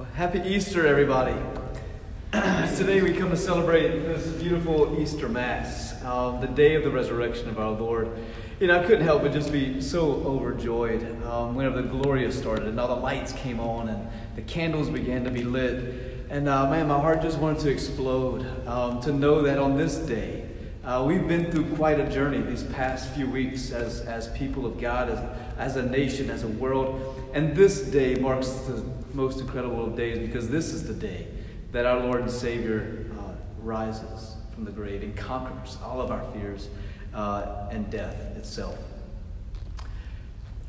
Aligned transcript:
Well, 0.00 0.08
happy 0.14 0.40
Easter, 0.48 0.86
everybody. 0.86 1.36
Today 2.32 3.02
we 3.02 3.12
come 3.12 3.28
to 3.28 3.36
celebrate 3.36 3.88
this 3.98 4.28
beautiful 4.28 4.98
Easter 4.98 5.28
Mass, 5.28 6.02
um, 6.02 6.40
the 6.40 6.46
day 6.46 6.74
of 6.74 6.84
the 6.84 6.90
resurrection 6.90 7.50
of 7.50 7.58
our 7.58 7.72
Lord. 7.72 8.08
You 8.60 8.68
know, 8.68 8.80
I 8.80 8.86
couldn't 8.86 9.04
help 9.04 9.20
but 9.20 9.34
just 9.34 9.52
be 9.52 9.82
so 9.82 10.22
overjoyed 10.24 11.22
um, 11.24 11.54
whenever 11.54 11.82
the 11.82 11.88
Gloria 11.88 12.32
started 12.32 12.68
and 12.68 12.80
all 12.80 12.88
the 12.88 12.94
lights 12.94 13.32
came 13.32 13.60
on 13.60 13.90
and 13.90 14.08
the 14.36 14.40
candles 14.40 14.88
began 14.88 15.22
to 15.24 15.30
be 15.30 15.42
lit. 15.42 16.26
And 16.30 16.48
uh, 16.48 16.70
man, 16.70 16.88
my 16.88 16.98
heart 16.98 17.20
just 17.20 17.36
wanted 17.36 17.60
to 17.60 17.70
explode 17.70 18.66
um, 18.66 19.02
to 19.02 19.12
know 19.12 19.42
that 19.42 19.58
on 19.58 19.76
this 19.76 19.96
day, 19.96 20.48
uh, 20.82 21.04
we've 21.06 21.28
been 21.28 21.52
through 21.52 21.74
quite 21.76 22.00
a 22.00 22.08
journey 22.10 22.40
these 22.40 22.62
past 22.62 23.12
few 23.12 23.28
weeks 23.28 23.70
as, 23.70 24.00
as 24.00 24.28
people 24.28 24.64
of 24.64 24.80
God, 24.80 25.10
as, 25.10 25.38
as 25.58 25.76
a 25.76 25.82
nation, 25.82 26.30
as 26.30 26.42
a 26.42 26.48
world. 26.48 27.20
And 27.34 27.54
this 27.54 27.82
day 27.82 28.14
marks 28.14 28.48
the 28.48 28.82
most 29.14 29.40
incredible 29.40 29.84
of 29.84 29.96
days 29.96 30.18
because 30.18 30.48
this 30.48 30.72
is 30.72 30.86
the 30.86 30.94
day 30.94 31.26
that 31.72 31.86
our 31.86 32.00
Lord 32.00 32.22
and 32.22 32.30
Savior 32.30 33.06
uh, 33.18 33.32
rises 33.60 34.36
from 34.54 34.64
the 34.64 34.70
grave 34.70 35.02
and 35.02 35.16
conquers 35.16 35.78
all 35.84 36.00
of 36.00 36.10
our 36.10 36.24
fears 36.32 36.68
uh, 37.14 37.68
and 37.70 37.90
death 37.90 38.36
itself. 38.36 38.78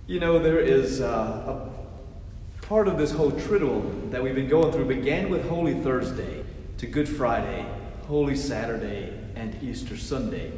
You 0.07 0.19
know, 0.19 0.39
there 0.39 0.59
is 0.59 1.01
uh, 1.01 1.05
a 1.05 2.65
part 2.65 2.87
of 2.87 2.97
this 2.97 3.11
whole 3.11 3.31
triduum 3.31 4.11
that 4.11 4.21
we've 4.21 4.35
been 4.35 4.47
going 4.47 4.71
through 4.71 4.85
began 4.85 5.29
with 5.29 5.47
Holy 5.47 5.73
Thursday 5.73 6.43
to 6.77 6.87
Good 6.87 7.07
Friday, 7.07 7.65
Holy 8.07 8.35
Saturday, 8.35 9.13
and 9.35 9.61
Easter 9.63 9.97
Sunday. 9.97 10.51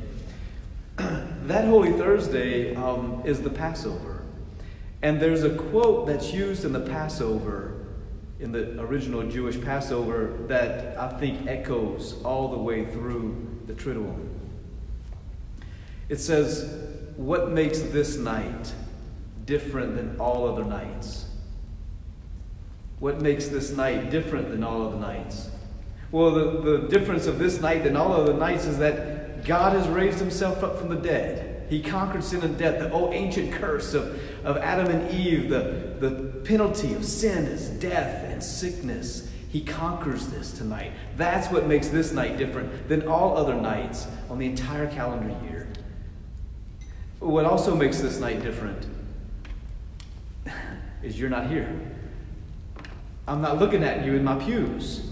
that 0.97 1.65
Holy 1.65 1.91
Thursday 1.91 2.75
um, 2.75 3.21
is 3.25 3.41
the 3.41 3.49
Passover. 3.49 4.23
And 5.01 5.19
there's 5.19 5.43
a 5.43 5.49
quote 5.49 6.07
that's 6.07 6.33
used 6.33 6.63
in 6.63 6.71
the 6.71 6.79
Passover, 6.79 7.72
in 8.43 8.51
the 8.51 8.79
original 8.81 9.23
Jewish 9.23 9.59
Passover, 9.59 10.37
that 10.47 10.97
I 10.97 11.17
think 11.17 11.47
echoes 11.47 12.21
all 12.23 12.49
the 12.49 12.57
way 12.57 12.85
through 12.85 13.61
the 13.67 13.73
Triduum. 13.73 14.27
It 16.09 16.19
says, 16.19 16.77
What 17.15 17.51
makes 17.51 17.79
this 17.79 18.17
night 18.17 18.73
different 19.45 19.95
than 19.95 20.19
all 20.19 20.45
other 20.47 20.65
nights? 20.65 21.25
What 22.99 23.21
makes 23.21 23.47
this 23.47 23.71
night 23.71 24.11
different 24.11 24.49
than 24.49 24.61
all 24.61 24.85
other 24.87 24.99
nights? 24.99 25.49
Well, 26.11 26.31
the, 26.31 26.79
the 26.79 26.87
difference 26.89 27.25
of 27.25 27.39
this 27.39 27.61
night 27.61 27.83
than 27.83 27.95
all 27.95 28.13
other 28.13 28.33
nights 28.33 28.65
is 28.65 28.77
that 28.79 29.45
God 29.45 29.73
has 29.73 29.87
raised 29.87 30.19
himself 30.19 30.63
up 30.63 30.77
from 30.77 30.89
the 30.89 30.95
dead. 30.95 31.65
He 31.69 31.81
conquered 31.81 32.23
sin 32.23 32.41
and 32.43 32.57
death, 32.57 32.79
the 32.79 32.91
old 32.91 33.13
ancient 33.13 33.53
curse 33.53 33.93
of, 33.93 34.19
of 34.45 34.57
Adam 34.57 34.87
and 34.87 35.11
Eve. 35.11 35.49
The, 35.49 35.92
the 36.03 36.41
penalty 36.43 36.93
of 36.95 37.05
sin 37.05 37.45
is 37.45 37.69
death 37.69 38.25
and 38.25 38.43
sickness. 38.43 39.31
He 39.47 39.61
conquers 39.61 40.27
this 40.27 40.51
tonight. 40.51 40.91
That's 41.15 41.49
what 41.49 41.65
makes 41.65 41.87
this 41.87 42.11
night 42.11 42.37
different 42.37 42.89
than 42.89 43.07
all 43.07 43.37
other 43.37 43.55
nights 43.55 44.07
on 44.29 44.37
the 44.37 44.45
entire 44.45 44.87
calendar 44.87 45.33
year. 45.47 45.69
What 47.19 47.45
also 47.45 47.73
makes 47.73 48.01
this 48.01 48.19
night 48.19 48.41
different 48.41 48.85
is 51.03 51.17
you're 51.17 51.29
not 51.29 51.47
here. 51.47 51.79
I'm 53.25 53.41
not 53.41 53.59
looking 53.59 53.81
at 53.81 54.05
you 54.05 54.15
in 54.15 54.25
my 54.25 54.35
pews. 54.35 55.09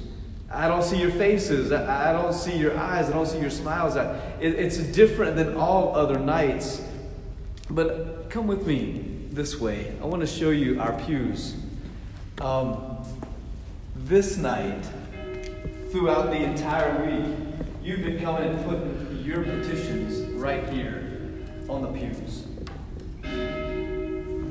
I 0.52 0.67
don't 0.67 0.84
see 0.84 1.00
your 1.00 1.12
faces. 1.12 1.72
I, 1.72 2.12
don't 2.12 2.34
see 2.34 2.58
your 2.58 2.78
eyes. 2.78 3.09
I 3.09 3.14
don't 3.14 3.28
see 3.28 3.39
your 3.39 3.50
smiles. 3.50 3.95
It's 4.42 4.78
different 4.80 5.38
than 5.38 5.56
all 5.56 5.95
other 5.95 6.19
nights. 6.19 6.86
But 7.69 8.30
come 8.30 8.47
with 8.47 8.67
me 8.67 9.11
this 9.32 9.60
way. 9.60 9.94
I 10.02 10.06
want 10.06 10.22
to 10.22 10.28
show 10.28 10.50
you 10.50 10.80
our 10.82 10.92
pews. 11.04 11.56
Um, 12.42 12.98
this 13.96 14.38
night, 14.38 14.86
throughout 15.90 16.32
the 16.32 16.44
entire 16.44 17.06
week, 17.06 17.38
you've 17.82 18.02
been 18.02 18.22
coming 18.22 18.50
and 18.50 18.66
putting 18.66 19.24
your 19.24 19.44
petitions 19.44 20.22
right 20.34 20.68
here 20.70 21.08
on 21.69 21.81
the 21.81 21.88
pews. 21.88 22.46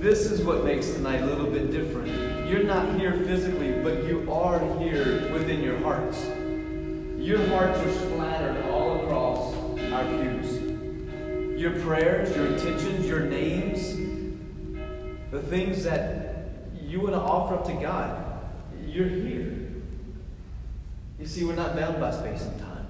This 0.01 0.31
is 0.31 0.43
what 0.43 0.65
makes 0.65 0.93
tonight 0.93 1.21
a 1.21 1.27
little 1.27 1.51
bit 1.51 1.71
different. 1.71 2.49
You're 2.49 2.63
not 2.63 2.99
here 2.99 3.13
physically, 3.13 3.73
but 3.83 4.05
you 4.05 4.27
are 4.33 4.61
here 4.79 5.31
within 5.31 5.63
your 5.63 5.79
hearts. 5.81 6.25
Your 7.19 7.47
hearts 7.49 7.79
are 7.79 7.93
splattered 7.93 8.65
all 8.71 8.99
across 9.03 9.55
our 9.93 10.05
pews. 10.05 11.61
Your 11.61 11.79
prayers, 11.81 12.35
your 12.35 12.47
intentions, 12.47 13.07
your 13.07 13.21
names, 13.21 14.10
the 15.31 15.41
things 15.41 15.85
that 15.85 16.49
you 16.83 17.01
want 17.01 17.13
to 17.13 17.21
offer 17.21 17.55
up 17.55 17.65
to 17.67 17.73
God, 17.75 18.25
you're 18.87 19.09
here. 19.09 19.57
You 21.19 21.27
see, 21.27 21.45
we're 21.45 21.55
not 21.55 21.77
bound 21.77 22.01
by 22.01 22.11
space 22.11 22.43
and 22.43 22.59
time. 22.59 22.87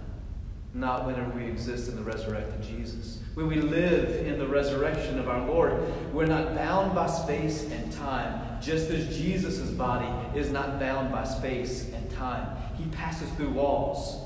Not 0.72 1.04
whenever 1.04 1.30
we 1.30 1.44
exist 1.46 1.88
in 1.88 1.96
the 1.96 2.02
resurrected 2.02 2.62
Jesus. 2.62 3.18
When 3.34 3.48
we 3.48 3.56
live 3.56 4.24
in 4.26 4.38
the 4.38 4.46
resurrection 4.46 5.18
of 5.18 5.28
our 5.28 5.44
Lord, 5.46 5.82
we're 6.12 6.26
not 6.26 6.54
bound 6.54 6.94
by 6.94 7.08
space 7.08 7.64
and 7.70 7.92
time, 7.92 8.60
just 8.62 8.88
as 8.90 9.16
Jesus' 9.16 9.70
body 9.70 10.08
is 10.38 10.50
not 10.50 10.78
bound 10.78 11.10
by 11.10 11.24
space 11.24 11.90
and 11.92 12.10
time. 12.12 12.56
He 12.76 12.84
passes 12.86 13.28
through 13.30 13.50
walls. 13.50 14.16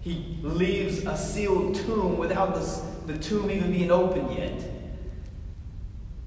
He 0.00 0.38
leaves 0.42 1.04
a 1.04 1.16
sealed 1.16 1.74
tomb 1.74 2.18
without 2.18 2.54
the, 2.54 3.12
the 3.12 3.18
tomb 3.18 3.50
even 3.50 3.72
being 3.72 3.90
open 3.90 4.30
yet. 4.32 4.62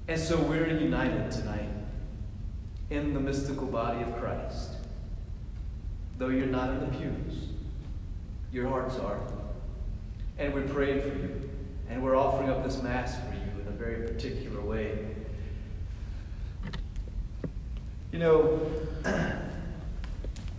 And 0.08 0.20
so 0.20 0.40
we're 0.40 0.68
united 0.68 1.32
tonight 1.32 1.68
in 2.90 3.12
the 3.12 3.20
mystical 3.20 3.66
body 3.66 4.02
of 4.02 4.16
Christ. 4.18 4.70
Though 6.18 6.28
you're 6.28 6.46
not 6.46 6.70
in 6.70 6.80
the 6.80 6.86
pews, 6.86 7.48
your 8.52 8.68
hearts 8.68 8.96
are. 8.98 9.20
And 10.38 10.54
we're 10.54 10.68
praying 10.68 11.00
for 11.00 11.08
you. 11.08 11.50
And 11.88 12.02
we're 12.02 12.16
offering 12.16 12.50
up 12.50 12.64
this 12.64 12.82
Mass 12.82 13.16
for 13.16 13.34
you 13.34 13.60
in 13.60 13.68
a 13.68 13.72
very 13.72 14.06
particular 14.06 14.60
way. 14.60 14.98
You 18.12 18.20
know, 18.20 18.60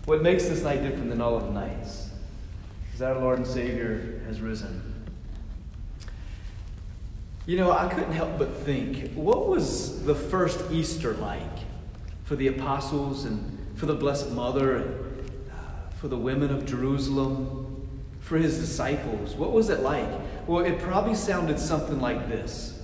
what 0.05 0.21
makes 0.21 0.45
this 0.45 0.63
night 0.63 0.83
different 0.83 1.09
than 1.09 1.21
all 1.21 1.37
of 1.37 1.45
the 1.45 1.51
nights 1.51 2.09
is 2.93 2.99
that 2.99 3.15
our 3.15 3.21
Lord 3.21 3.39
and 3.39 3.47
Savior 3.47 4.21
has 4.27 4.41
risen. 4.41 4.96
You 7.47 7.57
know, 7.57 7.71
I 7.71 7.87
couldn't 7.87 8.11
help 8.11 8.37
but 8.37 8.53
think 8.57 9.13
what 9.13 9.47
was 9.47 10.03
the 10.03 10.13
first 10.13 10.69
Easter 10.71 11.15
like 11.15 11.41
for 12.25 12.35
the 12.35 12.47
apostles 12.47 13.25
and 13.25 13.75
for 13.75 13.87
the 13.87 13.95
Blessed 13.95 14.31
Mother 14.31 14.75
and 14.75 15.31
uh, 15.49 15.89
for 15.95 16.07
the 16.07 16.17
women 16.17 16.51
of 16.51 16.67
Jerusalem? 16.67 17.67
for 18.27 18.37
his 18.37 18.59
disciples. 18.59 19.35
What 19.35 19.53
was 19.53 19.69
it 19.69 19.79
like? 19.79 20.09
Well, 20.47 20.65
it 20.65 20.79
probably 20.79 21.15
sounded 21.15 21.59
something 21.59 22.01
like 22.01 22.27
this 22.27 22.77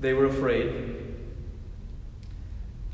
They 0.00 0.12
were 0.12 0.26
afraid. 0.26 0.96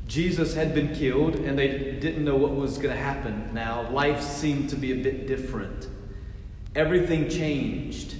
Jesus 0.07 0.53
had 0.53 0.75
been 0.75 0.93
killed, 0.93 1.35
and 1.37 1.57
they 1.57 1.97
didn't 1.99 2.23
know 2.23 2.35
what 2.35 2.55
was 2.55 2.77
going 2.77 2.95
to 2.95 3.01
happen 3.01 3.49
now. 3.51 3.89
Life 3.89 4.21
seemed 4.21 4.69
to 4.69 4.75
be 4.75 4.91
a 4.91 5.03
bit 5.03 5.25
different. 5.25 5.87
Everything 6.75 7.29
changed. 7.29 8.15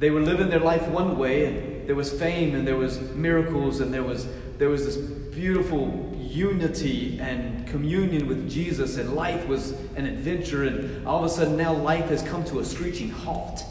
They 0.00 0.08
were 0.08 0.20
living 0.20 0.48
their 0.48 0.60
life 0.60 0.88
one 0.88 1.18
way, 1.18 1.44
and 1.44 1.86
there 1.86 1.94
was 1.94 2.10
fame, 2.10 2.54
and 2.54 2.66
there 2.66 2.76
was 2.76 2.98
miracles, 3.12 3.80
and 3.80 3.92
there 3.92 4.02
was, 4.02 4.26
there 4.56 4.70
was 4.70 4.86
this 4.86 4.96
beautiful 4.96 6.16
unity 6.18 7.18
and 7.20 7.66
communion 7.66 8.26
with 8.26 8.48
Jesus, 8.48 8.96
and 8.96 9.12
life 9.12 9.46
was 9.46 9.72
an 9.96 10.06
adventure, 10.06 10.64
and 10.64 11.06
all 11.06 11.18
of 11.18 11.26
a 11.26 11.28
sudden 11.28 11.54
now 11.54 11.74
life 11.74 12.06
has 12.06 12.22
come 12.22 12.42
to 12.44 12.60
a 12.60 12.64
screeching 12.64 13.10
halt, 13.10 13.62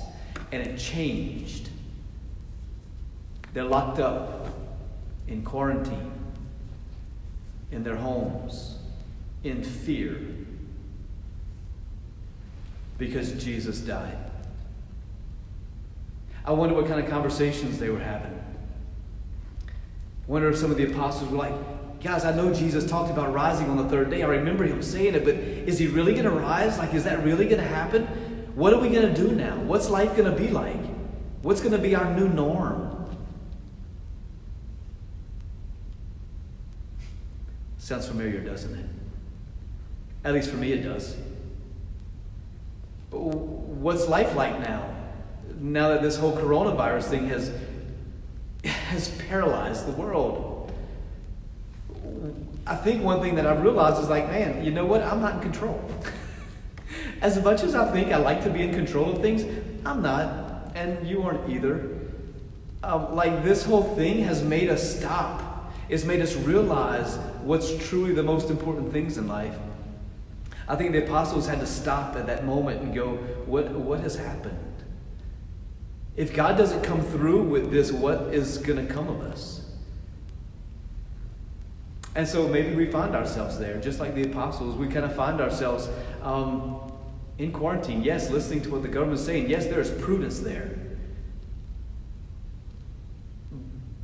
and 0.52 0.62
it 0.62 0.78
changed. 0.78 1.70
They're 3.54 3.64
locked 3.64 3.98
up 3.98 4.50
in 5.28 5.44
quarantine, 5.44 6.12
in 7.72 7.84
their 7.84 7.96
homes, 7.96 8.78
in 9.44 9.64
fear, 9.64 10.22
because 13.00 13.32
Jesus 13.44 13.80
died. 13.80 14.30
I 16.46 16.52
wonder 16.52 16.76
what 16.76 16.88
kind 16.88 17.00
of 17.00 17.10
conversations 17.10 17.80
they 17.80 17.90
were 17.90 18.00
having. 18.00 18.34
I 19.68 20.32
wonder 20.32 20.50
if 20.50 20.58
some 20.58 20.72
of 20.72 20.78
the 20.78 20.92
apostles 20.92 21.30
were 21.30 21.38
like, 21.38 21.54
Guys, 22.02 22.24
I 22.24 22.34
know 22.34 22.54
Jesus 22.54 22.90
talked 22.90 23.12
about 23.12 23.34
rising 23.34 23.70
on 23.70 23.76
the 23.76 23.90
third 23.90 24.10
day. 24.10 24.24
I 24.24 24.28
remember 24.28 24.64
him 24.64 24.82
saying 24.82 25.16
it, 25.16 25.26
but 25.26 25.36
is 25.36 25.78
he 25.78 25.88
really 25.88 26.14
going 26.14 26.24
to 26.24 26.32
rise? 26.32 26.78
Like, 26.78 26.94
is 26.94 27.04
that 27.04 27.26
really 27.26 27.46
going 27.46 27.62
to 27.62 27.68
happen? 27.68 28.06
What 28.56 28.74
are 28.74 28.80
we 28.80 28.90
going 28.90 29.14
to 29.14 29.22
do 29.22 29.36
now? 29.36 29.58
What's 29.58 29.90
life 29.90 30.16
going 30.16 30.34
to 30.34 30.38
be 30.38 30.48
like? 30.48 30.80
What's 31.42 31.60
going 31.60 31.74
to 31.74 31.78
be 31.78 31.96
our 31.96 32.14
new 32.16 32.30
norm? 32.30 33.06
Sounds 37.80 38.08
familiar, 38.08 38.40
doesn't 38.40 38.78
it? 38.78 38.86
At 40.24 40.34
least 40.34 40.50
for 40.50 40.58
me, 40.58 40.72
it 40.72 40.84
does. 40.84 41.18
But 43.10 43.20
What's 43.20 44.08
life 44.08 44.36
like 44.36 44.60
now? 44.60 44.94
Now 45.60 45.90
that 45.90 46.02
this 46.02 46.18
whole 46.18 46.36
coronavirus 46.36 47.04
thing 47.04 47.28
has, 47.30 47.52
has 48.64 49.10
paralyzed 49.28 49.88
the 49.88 49.92
world. 49.92 50.72
I 52.66 52.76
think 52.76 53.04
one 53.04 53.22
thing 53.22 53.36
that 53.36 53.46
I've 53.46 53.62
realized 53.64 54.02
is 54.02 54.10
like, 54.10 54.30
man, 54.30 54.64
you 54.64 54.72
know 54.72 54.86
what? 54.86 55.02
I'm 55.02 55.22
not 55.22 55.36
in 55.36 55.42
control. 55.42 55.84
as 57.22 57.44
much 57.44 57.64
as 57.64 57.76
I 57.76 57.92
think 57.92 58.12
I 58.12 58.18
like 58.18 58.44
to 58.44 58.50
be 58.50 58.62
in 58.62 58.74
control 58.74 59.12
of 59.12 59.22
things, 59.22 59.44
I'm 59.86 60.02
not, 60.02 60.72
and 60.76 61.08
you 61.08 61.24
aren't 61.24 61.50
either. 61.50 61.98
Um, 62.84 63.16
like 63.16 63.44
this 63.44 63.66
whole 63.66 63.96
thing 63.96 64.20
has 64.24 64.44
made 64.44 64.70
us 64.70 64.98
stop. 64.98 65.74
It's 65.90 66.06
made 66.06 66.22
us 66.22 66.36
realize 66.36 67.18
what's 67.42 67.76
truly 67.90 68.14
the 68.14 68.24
most 68.24 68.50
important 68.50 68.94
things 68.94 69.18
in 69.18 69.28
life. 69.28 69.58
I 70.68 70.76
think 70.76 70.92
the 70.92 71.04
apostles 71.04 71.48
had 71.48 71.60
to 71.60 71.66
stop 71.66 72.16
at 72.16 72.28
that 72.28 72.46
moment 72.46 72.82
and 72.82 72.94
go, 72.94 73.16
what, 73.48 73.72
what 73.72 74.00
has 74.02 74.16
happened? 74.16 74.69
If 76.20 76.34
God 76.34 76.58
doesn't 76.58 76.82
come 76.82 77.02
through 77.02 77.44
with 77.44 77.72
this, 77.72 77.94
what 77.94 78.34
is 78.34 78.58
going 78.58 78.86
to 78.86 78.94
come 78.94 79.08
of 79.08 79.22
us? 79.22 79.62
And 82.14 82.28
so 82.28 82.46
maybe 82.46 82.76
we 82.76 82.88
find 82.88 83.16
ourselves 83.16 83.58
there, 83.58 83.80
just 83.80 84.02
like 84.02 84.16
the 84.16 84.24
apostles. 84.24 84.76
We 84.76 84.90
kind 84.90 85.06
of 85.06 85.16
find 85.16 85.40
ourselves 85.40 85.88
um, 86.22 86.92
in 87.38 87.54
quarantine. 87.54 88.04
Yes, 88.04 88.30
listening 88.30 88.62
to 88.64 88.70
what 88.70 88.82
the 88.82 88.90
government's 88.90 89.24
saying. 89.24 89.50
Yes, 89.50 89.68
there 89.68 89.80
is 89.80 89.92
prudence 89.92 90.42
there. 90.42 90.78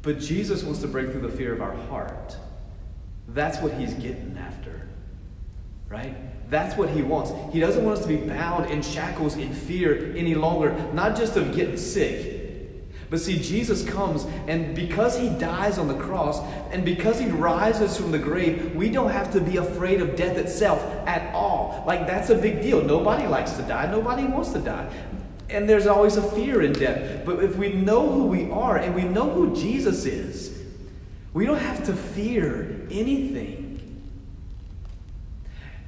But 0.02 0.18
Jesus 0.22 0.64
wants 0.64 0.80
to 0.84 0.88
break 0.88 1.12
through 1.12 1.28
the 1.30 1.36
fear 1.36 1.54
of 1.54 1.62
our 1.62 1.76
heart. 1.76 2.38
That's 3.28 3.58
what 3.60 3.74
he's 3.74 3.94
getting 3.94 4.38
after. 4.40 4.88
Right? 5.96 6.14
That's 6.50 6.78
what 6.78 6.90
he 6.90 7.02
wants. 7.02 7.32
He 7.54 7.62
doesn't 7.62 7.86
want 7.86 8.00
us 8.00 8.06
to 8.06 8.10
be 8.10 8.18
bound 8.18 8.70
in 8.70 8.82
shackles 8.82 9.38
in 9.38 9.54
fear 9.54 10.14
any 10.18 10.36
longer, 10.36 10.74
not 10.92 11.16
just 11.16 11.38
of 11.38 11.56
getting 11.56 11.78
sick. 11.78 12.34
But 13.10 13.22
see, 13.22 13.40
Jesus 13.40 13.88
comes, 13.88 14.26
and 14.46 14.76
because 14.76 15.18
he 15.18 15.30
dies 15.30 15.78
on 15.78 15.88
the 15.88 15.98
cross, 15.98 16.42
and 16.74 16.84
because 16.84 17.18
he 17.18 17.28
rises 17.28 17.96
from 17.96 18.12
the 18.12 18.20
grave, 18.20 18.76
we 18.76 18.90
don't 18.90 19.10
have 19.10 19.32
to 19.32 19.40
be 19.40 19.56
afraid 19.56 20.02
of 20.02 20.18
death 20.18 20.36
itself 20.36 20.84
at 21.08 21.34
all. 21.34 21.82
Like, 21.88 22.06
that's 22.08 22.30
a 22.30 22.36
big 22.36 22.62
deal. 22.62 22.84
Nobody 22.84 23.26
likes 23.26 23.54
to 23.54 23.62
die, 23.62 23.90
nobody 23.90 24.26
wants 24.26 24.52
to 24.52 24.60
die. 24.60 24.92
And 25.50 25.70
there's 25.70 25.88
always 25.88 26.18
a 26.18 26.32
fear 26.32 26.62
in 26.62 26.74
death. 26.74 27.24
But 27.26 27.42
if 27.42 27.56
we 27.56 27.72
know 27.72 28.12
who 28.12 28.26
we 28.26 28.52
are 28.52 28.76
and 28.76 28.94
we 28.94 29.04
know 29.04 29.30
who 29.30 29.56
Jesus 29.56 30.06
is, 30.06 30.62
we 31.32 31.46
don't 31.46 31.60
have 31.60 31.86
to 31.86 31.94
fear 31.94 32.86
anything. 32.92 33.65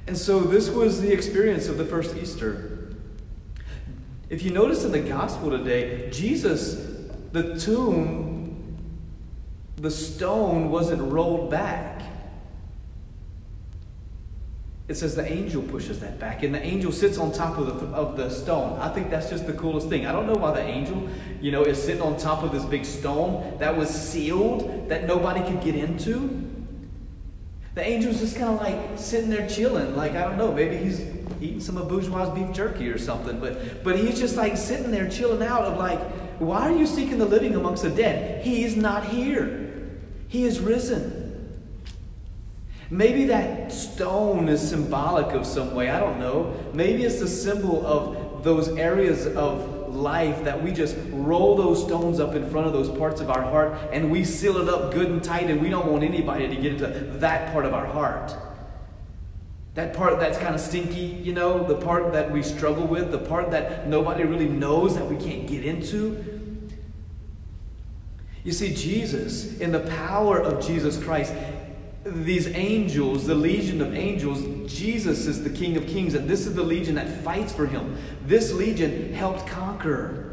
And 0.08 0.16
so 0.16 0.40
this 0.40 0.70
was 0.70 1.02
the 1.02 1.12
experience 1.12 1.68
of 1.68 1.76
the 1.76 1.84
first 1.84 2.16
Easter. 2.16 2.94
If 4.30 4.42
you 4.42 4.50
notice 4.50 4.82
in 4.82 4.90
the 4.90 5.00
gospel 5.00 5.50
today, 5.50 6.08
Jesus, 6.10 6.76
the 7.32 7.60
tomb, 7.60 8.78
the 9.76 9.90
stone 9.90 10.70
wasn't 10.70 11.02
rolled 11.12 11.50
back. 11.50 12.00
It 14.88 14.94
says 14.94 15.14
the 15.14 15.30
angel 15.30 15.62
pushes 15.62 16.00
that 16.00 16.18
back, 16.18 16.42
and 16.42 16.54
the 16.54 16.62
angel 16.64 16.90
sits 16.90 17.18
on 17.18 17.30
top 17.30 17.58
of 17.58 17.66
the, 17.66 17.86
of 17.88 18.16
the 18.16 18.30
stone. 18.30 18.78
I 18.80 18.88
think 18.88 19.10
that's 19.10 19.28
just 19.28 19.46
the 19.46 19.52
coolest 19.52 19.90
thing. 19.90 20.06
I 20.06 20.12
don't 20.12 20.26
know 20.26 20.40
why 20.40 20.52
the 20.52 20.62
angel, 20.62 21.06
you 21.42 21.52
know, 21.52 21.64
is 21.64 21.82
sitting 21.82 22.00
on 22.00 22.16
top 22.16 22.42
of 22.42 22.50
this 22.50 22.64
big 22.64 22.86
stone 22.86 23.58
that 23.58 23.76
was 23.76 23.90
sealed 23.90 24.88
that 24.88 25.06
nobody 25.06 25.42
could 25.42 25.62
get 25.62 25.74
into. 25.74 26.47
The 27.74 27.82
angel's 27.84 28.20
just 28.20 28.36
kind 28.36 28.50
of 28.50 28.60
like 28.60 28.98
sitting 28.98 29.30
there 29.30 29.48
chilling. 29.48 29.96
Like, 29.96 30.12
I 30.12 30.22
don't 30.22 30.36
know, 30.36 30.52
maybe 30.52 30.76
he's 30.76 31.00
eating 31.40 31.60
some 31.60 31.76
of 31.76 31.88
bourgeois 31.88 32.34
beef 32.34 32.52
jerky 32.52 32.88
or 32.88 32.98
something. 32.98 33.38
But, 33.38 33.84
but 33.84 33.98
he's 33.98 34.18
just 34.18 34.36
like 34.36 34.56
sitting 34.56 34.90
there 34.90 35.08
chilling 35.08 35.46
out 35.46 35.62
of 35.62 35.78
like, 35.78 36.00
why 36.40 36.62
are 36.62 36.76
you 36.76 36.86
seeking 36.86 37.18
the 37.18 37.26
living 37.26 37.54
amongst 37.54 37.82
the 37.82 37.90
dead? 37.90 38.44
He 38.44 38.64
is 38.64 38.76
not 38.76 39.06
here. 39.06 39.72
He 40.28 40.44
is 40.44 40.60
risen. 40.60 41.26
Maybe 42.90 43.26
that 43.26 43.70
stone 43.70 44.48
is 44.48 44.66
symbolic 44.66 45.34
of 45.34 45.46
some 45.46 45.74
way. 45.74 45.90
I 45.90 46.00
don't 46.00 46.18
know. 46.18 46.56
Maybe 46.72 47.04
it's 47.04 47.20
a 47.20 47.28
symbol 47.28 47.86
of 47.86 48.44
those 48.44 48.68
areas 48.68 49.26
of 49.26 49.77
life 49.94 50.44
that 50.44 50.62
we 50.62 50.72
just 50.72 50.96
roll 51.10 51.56
those 51.56 51.84
stones 51.84 52.20
up 52.20 52.34
in 52.34 52.48
front 52.50 52.66
of 52.66 52.72
those 52.72 52.88
parts 52.88 53.20
of 53.20 53.30
our 53.30 53.42
heart 53.42 53.76
and 53.92 54.10
we 54.10 54.24
seal 54.24 54.56
it 54.58 54.68
up 54.68 54.92
good 54.92 55.10
and 55.10 55.22
tight 55.22 55.50
and 55.50 55.60
we 55.60 55.68
don't 55.68 55.86
want 55.86 56.02
anybody 56.02 56.48
to 56.48 56.56
get 56.56 56.72
into 56.72 56.86
that 57.18 57.52
part 57.52 57.64
of 57.64 57.74
our 57.74 57.86
heart. 57.86 58.34
That 59.74 59.94
part 59.94 60.18
that's 60.18 60.38
kind 60.38 60.54
of 60.54 60.60
stinky, 60.60 61.20
you 61.22 61.32
know, 61.32 61.64
the 61.64 61.76
part 61.76 62.12
that 62.12 62.32
we 62.32 62.42
struggle 62.42 62.86
with, 62.86 63.12
the 63.12 63.18
part 63.18 63.50
that 63.52 63.86
nobody 63.86 64.24
really 64.24 64.48
knows 64.48 64.96
that 64.96 65.06
we 65.06 65.16
can't 65.16 65.46
get 65.46 65.64
into. 65.64 66.24
You 68.42 68.52
see, 68.52 68.74
Jesus, 68.74 69.58
in 69.58 69.72
the 69.72 69.80
power 69.80 70.40
of 70.40 70.66
Jesus 70.66 71.02
Christ, 71.02 71.32
these 72.12 72.48
angels, 72.48 73.26
the 73.26 73.34
legion 73.34 73.80
of 73.80 73.94
angels, 73.94 74.72
Jesus 74.72 75.26
is 75.26 75.44
the 75.44 75.50
King 75.50 75.76
of 75.76 75.86
Kings, 75.86 76.14
and 76.14 76.28
this 76.28 76.46
is 76.46 76.54
the 76.54 76.62
legion 76.62 76.94
that 76.96 77.22
fights 77.22 77.52
for 77.52 77.66
him. 77.66 77.96
This 78.24 78.52
legion 78.52 79.12
helped 79.12 79.46
conquer. 79.46 80.24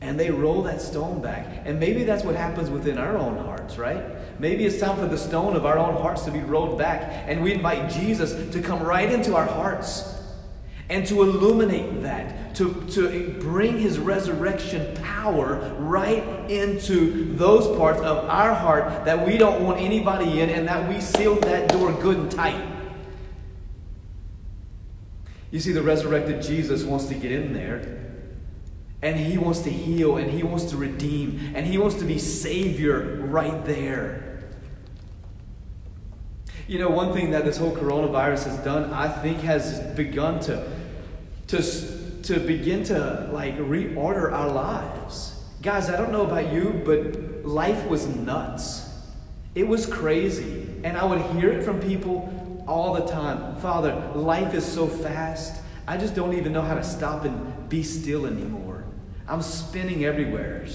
And 0.00 0.20
they 0.20 0.30
roll 0.30 0.62
that 0.62 0.82
stone 0.82 1.22
back. 1.22 1.62
And 1.64 1.80
maybe 1.80 2.04
that's 2.04 2.24
what 2.24 2.36
happens 2.36 2.68
within 2.68 2.98
our 2.98 3.16
own 3.16 3.38
hearts, 3.38 3.78
right? 3.78 4.04
Maybe 4.38 4.66
it's 4.66 4.78
time 4.78 4.96
for 4.98 5.06
the 5.06 5.16
stone 5.16 5.56
of 5.56 5.64
our 5.64 5.78
own 5.78 5.94
hearts 5.94 6.24
to 6.24 6.30
be 6.30 6.40
rolled 6.40 6.76
back, 6.76 7.24
and 7.26 7.42
we 7.42 7.52
invite 7.52 7.90
Jesus 7.90 8.52
to 8.52 8.60
come 8.60 8.82
right 8.82 9.10
into 9.10 9.34
our 9.34 9.46
hearts 9.46 10.13
and 10.90 11.06
to 11.06 11.22
illuminate 11.22 12.02
that, 12.02 12.54
to, 12.56 12.84
to 12.90 13.36
bring 13.40 13.78
his 13.78 13.98
resurrection 13.98 14.94
power 15.02 15.74
right 15.78 16.22
into 16.50 17.34
those 17.36 17.76
parts 17.78 18.00
of 18.00 18.28
our 18.28 18.54
heart 18.54 19.04
that 19.06 19.26
we 19.26 19.38
don't 19.38 19.62
want 19.62 19.80
anybody 19.80 20.40
in 20.40 20.50
and 20.50 20.68
that 20.68 20.88
we 20.88 21.00
seal 21.00 21.36
that 21.36 21.70
door 21.70 21.92
good 21.92 22.18
and 22.18 22.30
tight. 22.30 22.70
You 25.50 25.60
see, 25.60 25.72
the 25.72 25.82
resurrected 25.82 26.42
Jesus 26.42 26.82
wants 26.82 27.06
to 27.06 27.14
get 27.14 27.32
in 27.32 27.52
there. 27.52 28.00
And 29.00 29.16
he 29.16 29.38
wants 29.38 29.60
to 29.60 29.70
heal 29.70 30.16
and 30.16 30.30
he 30.30 30.42
wants 30.42 30.64
to 30.66 30.76
redeem 30.76 31.52
and 31.54 31.66
he 31.66 31.78
wants 31.78 31.96
to 31.96 32.04
be 32.04 32.18
Savior 32.18 33.20
right 33.26 33.64
there. 33.64 34.42
You 36.66 36.78
know, 36.78 36.88
one 36.88 37.12
thing 37.12 37.30
that 37.32 37.44
this 37.44 37.58
whole 37.58 37.76
coronavirus 37.76 38.44
has 38.44 38.56
done, 38.64 38.92
I 38.92 39.08
think, 39.08 39.40
has 39.40 39.80
begun 39.94 40.40
to, 40.40 40.66
to, 41.48 41.62
to 42.22 42.40
begin 42.40 42.84
to 42.84 43.28
like 43.32 43.56
reorder 43.58 44.32
our 44.32 44.50
lives. 44.50 45.42
Guys, 45.62 45.88
I 45.88 45.96
don't 45.96 46.12
know 46.12 46.26
about 46.26 46.52
you, 46.52 46.82
but 46.84 47.44
life 47.44 47.86
was 47.86 48.06
nuts. 48.06 48.90
It 49.54 49.66
was 49.66 49.86
crazy. 49.86 50.80
And 50.84 50.96
I 50.96 51.04
would 51.04 51.20
hear 51.36 51.50
it 51.50 51.64
from 51.64 51.80
people 51.80 52.64
all 52.66 52.94
the 52.94 53.06
time. 53.06 53.56
Father, 53.56 53.94
life 54.14 54.54
is 54.54 54.64
so 54.64 54.86
fast. 54.86 55.62
I 55.86 55.96
just 55.96 56.14
don't 56.14 56.34
even 56.34 56.52
know 56.52 56.62
how 56.62 56.74
to 56.74 56.84
stop 56.84 57.24
and 57.24 57.68
be 57.68 57.82
still 57.82 58.26
anymore. 58.26 58.84
I'm 59.28 59.42
spinning 59.42 60.04
everywhere. 60.04 60.66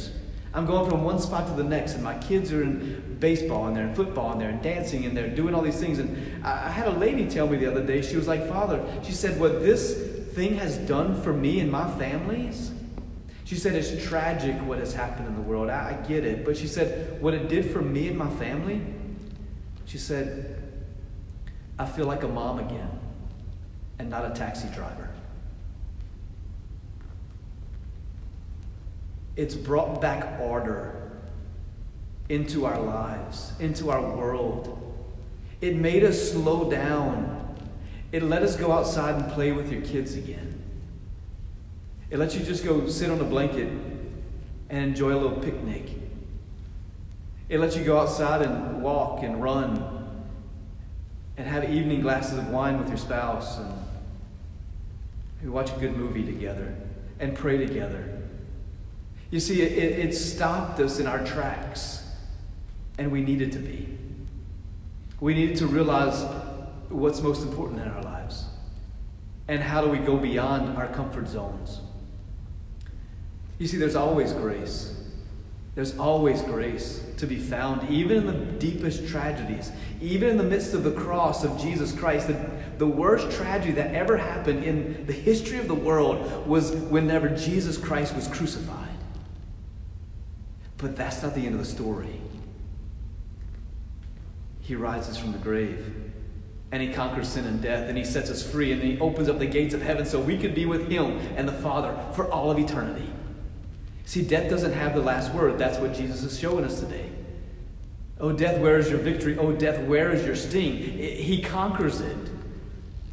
I'm 0.53 0.65
going 0.65 0.89
from 0.89 1.03
one 1.03 1.20
spot 1.20 1.48
to 1.48 1.53
the 1.53 1.63
next, 1.63 1.94
and 1.94 2.03
my 2.03 2.17
kids 2.17 2.51
are 2.51 2.63
in 2.63 3.17
baseball 3.20 3.67
and 3.67 3.75
they're 3.75 3.88
in 3.88 3.94
football 3.94 4.32
and 4.32 4.41
they're 4.41 4.50
in 4.50 4.62
dancing 4.62 5.05
and 5.05 5.15
they're 5.15 5.29
doing 5.29 5.53
all 5.53 5.62
these 5.62 5.79
things. 5.79 6.00
And 6.00 6.44
I 6.44 6.70
had 6.70 6.88
a 6.88 6.91
lady 6.91 7.29
tell 7.29 7.48
me 7.48 7.58
the 7.58 7.67
other 7.67 7.86
day, 7.86 8.01
she 8.01 8.15
was 8.15 8.27
like, 8.27 8.48
Father, 8.48 8.84
she 9.03 9.12
said, 9.12 9.39
What 9.39 9.62
this 9.62 10.09
thing 10.33 10.55
has 10.55 10.77
done 10.77 11.21
for 11.21 11.33
me 11.33 11.59
and 11.59 11.71
my 11.71 11.89
families, 11.98 12.71
she 13.45 13.55
said, 13.55 13.75
It's 13.75 14.05
tragic 14.05 14.55
what 14.65 14.79
has 14.79 14.93
happened 14.93 15.27
in 15.27 15.36
the 15.36 15.41
world. 15.41 15.69
I, 15.69 16.00
I 16.01 16.07
get 16.07 16.25
it. 16.25 16.45
But 16.45 16.55
she 16.57 16.67
said, 16.67 17.21
What 17.21 17.33
it 17.33 17.50
did 17.50 17.71
for 17.71 17.81
me 17.81 18.07
and 18.07 18.17
my 18.17 18.29
family, 18.29 18.81
she 19.86 19.98
said, 19.98 20.62
I 21.77 21.86
feel 21.86 22.05
like 22.05 22.24
a 22.24 22.27
mom 22.27 22.59
again 22.59 22.91
and 23.98 24.09
not 24.09 24.29
a 24.29 24.33
taxi 24.36 24.67
driver. 24.74 25.09
It's 29.36 29.55
brought 29.55 30.01
back 30.01 30.39
order 30.41 31.00
into 32.27 32.65
our 32.65 32.79
lives, 32.79 33.53
into 33.59 33.89
our 33.89 34.15
world. 34.15 34.75
It 35.62 35.75
made 35.75 36.03
us 36.03 36.31
slow 36.31 36.69
down. 36.69 37.38
It 38.12 38.24
let 38.24 38.42
us 38.42 38.56
go 38.56 38.72
outside 38.72 39.16
and 39.16 39.32
play 39.32 39.51
with 39.51 39.72
your 39.72 39.82
kids 39.82 40.16
again. 40.16 40.62
It 42.10 42.18
lets 42.18 42.36
you 42.36 42.44
just 42.44 42.63
go 42.63 42.88
sit 42.88 43.10
on 43.10 43.20
a 43.20 43.24
blanket 43.24 43.68
and 44.70 44.89
enjoy 44.89 45.13
a 45.13 45.20
little 45.20 45.39
picnic. 45.39 45.89
It 47.50 47.60
lets 47.60 47.75
you 47.75 47.84
go 47.84 48.00
outside 48.00 48.42
and 48.42 48.82
walk 48.82 49.24
and 49.24 49.42
run 49.42 50.24
and 51.38 51.48
have 51.48 51.70
evening 51.70 52.01
glasses 52.01 52.38
of 52.38 52.50
wine 52.50 52.80
with 52.80 52.89
your 52.89 52.98
spouse 52.98 53.60
and 55.42 55.54
watch 55.54 55.72
a 55.72 55.80
good 55.80 55.96
movie 55.96 56.25
together 56.25 56.75
and 57.20 57.36
pray 57.36 57.58
together 57.58 58.20
you 59.32 59.39
see, 59.39 59.62
it, 59.62 60.00
it 60.00 60.16
stopped 60.16 60.80
us 60.80 61.00
in 61.00 61.06
our 61.06 61.24
tracks, 61.24 62.04
and 62.98 63.12
we 63.12 63.22
needed 63.22 63.51
to 63.54 63.60
be. 63.60 63.96
We 65.20 65.36
needed 65.36 65.58
to 65.58 65.68
realize 65.68 66.24
what's 66.89 67.22
most 67.22 67.43
important 67.43 67.79
in 67.79 67.88
our 67.88 68.01
lives 68.01 68.46
and 69.48 69.62
how 69.62 69.81
do 69.81 69.89
we 69.89 69.98
go 69.98 70.15
beyond 70.17 70.77
our 70.77 70.88
comfort 70.88 71.27
zones. 71.27 71.81
You 73.58 73.67
see, 73.67 73.77
there's 73.77 73.96
always 73.96 74.31
grace. 74.31 74.96
There's 75.75 75.98
always 75.98 76.41
grace 76.41 77.03
to 77.17 77.25
be 77.25 77.38
found, 77.38 77.89
even 77.89 78.17
in 78.17 78.25
the 78.25 78.34
deepest 78.34 79.08
tragedies, 79.08 79.72
even 80.01 80.29
in 80.29 80.38
the 80.38 80.43
midst 80.43 80.74
of 80.74 80.84
the 80.84 80.91
cross 80.91 81.43
of 81.43 81.60
Jesus 81.60 81.91
Christ. 81.91 82.27
The, 82.27 82.50
the 82.77 82.88
worst 82.88 83.31
tragedy 83.38 83.74
that 83.74 83.93
ever 83.93 84.17
happened 84.17 84.63
in 84.63 85.05
the 85.05 85.13
history 85.13 85.58
of 85.58 85.67
the 85.67 85.75
world 85.75 86.48
was 86.48 86.72
whenever 86.72 87.29
Jesus 87.29 87.77
Christ 87.77 88.15
was 88.15 88.27
crucified. 88.27 88.88
But 90.77 90.96
that's 90.96 91.22
not 91.22 91.36
the 91.36 91.46
end 91.46 91.55
of 91.55 91.60
the 91.60 91.65
story. 91.65 92.22
He 94.62 94.75
rises 94.75 95.17
from 95.17 95.31
the 95.31 95.38
grave 95.39 96.12
and 96.72 96.82
he 96.82 96.94
conquers 96.94 97.28
sin 97.28 97.46
and 97.46 97.62
death 97.62 97.90
and 97.90 97.98
he 97.98 98.06
sets 98.06 98.30
us 98.30 98.44
free 98.44 98.72
and 98.72 98.82
he 98.82 99.00
opens 99.00 99.28
up 99.28 99.40
the 99.40 99.46
gates 99.46 99.74
of 99.74 99.82
heaven 99.82 100.06
so 100.06 100.20
we 100.20 100.38
could 100.38 100.54
be 100.54 100.66
with 100.66 100.90
him 100.90 101.18
and 101.36 101.48
the 101.48 101.54
Father 101.54 101.98
for 102.14 102.32
all 102.32 102.52
of 102.52 102.60
eternity. 102.60 103.10
See, 104.06 104.24
death 104.24 104.50
doesn't 104.50 104.74
have 104.74 104.96
the 104.96 105.02
last 105.02 105.34
word. 105.34 105.58
That's 105.58 105.78
what 105.78 105.94
Jesus 105.94 106.24
is 106.24 106.40
showing 106.40 106.66
us 106.66 106.80
today. 106.80 107.10
Oh, 108.20 108.32
death, 108.34 108.60
where 108.60 108.78
is 108.78 108.90
your 108.90 109.00
victory? 109.00 109.38
Oh, 109.38 109.52
death, 109.54 109.86
where 109.86 110.12
is 110.12 110.26
your 110.26 110.36
sting? 110.36 110.76
He 110.78 111.42
conquers 111.42 112.02
it. 112.02 112.18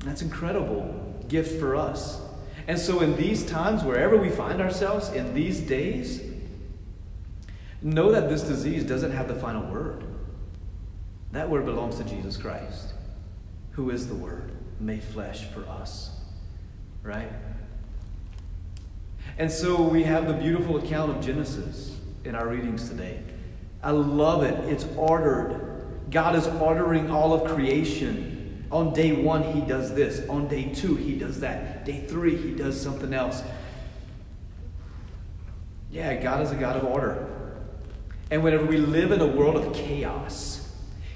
That's 0.01 0.23
incredible 0.23 1.07
gift 1.29 1.61
for 1.61 1.77
us. 1.77 2.21
And 2.69 2.79
so, 2.79 3.01
in 3.01 3.17
these 3.17 3.47
times, 3.47 3.85
wherever 3.85 4.17
we 4.17 4.29
find 4.29 4.61
ourselves 4.61 5.11
in 5.11 5.35
these 5.35 5.61
days, 5.61 6.23
know 7.83 8.11
that 8.11 8.29
this 8.29 8.43
disease 8.43 8.83
doesn't 8.83 9.13
have 9.13 9.29
the 9.29 9.35
final 9.35 9.63
word. 9.71 10.05
That 11.33 11.49
word 11.49 11.65
belongs 11.65 11.99
to 11.99 12.05
Jesus 12.05 12.37
Christ, 12.37 12.95
who 13.77 13.91
is 13.91 14.09
the 14.09 14.15
Word 14.15 14.51
made 14.81 15.03
flesh 15.03 15.45
for 15.45 15.61
us. 15.69 16.11
Right? 17.03 17.31
And 19.39 19.53
so 19.53 19.83
we 19.83 20.05
have 20.05 20.27
the 20.27 20.33
beautiful 20.33 20.79
account 20.79 21.15
of 21.15 21.25
Genesis 21.25 21.95
in 22.25 22.35
our 22.35 22.49
readings 22.49 22.89
today. 22.89 23.23
I 23.83 23.91
love 23.91 24.43
it. 24.43 24.59
It's 24.65 24.87
ordered. 24.97 25.85
God 26.11 26.35
is 26.35 26.47
ordering 26.47 27.11
all 27.11 27.35
of 27.35 27.51
creation. 27.53 28.67
On 28.73 28.93
day 28.93 29.13
one, 29.13 29.43
He 29.53 29.61
does 29.61 29.95
this. 29.95 30.27
On 30.29 30.49
day 30.49 30.73
two, 30.73 30.97
He 30.97 31.19
does 31.19 31.41
that. 31.41 31.85
Day 31.85 32.05
three, 32.07 32.37
He 32.37 32.53
does 32.53 32.81
something 32.81 33.13
else. 33.13 33.43
Yeah, 35.91 36.15
God 36.21 36.43
is 36.43 36.51
a 36.51 36.57
God 36.57 36.77
of 36.77 36.85
order. 36.85 37.29
And 38.31 38.43
whenever 38.43 38.65
we 38.65 38.79
live 38.79 39.13
in 39.13 39.21
a 39.21 39.27
world 39.27 39.57
of 39.57 39.73
chaos, 39.75 40.66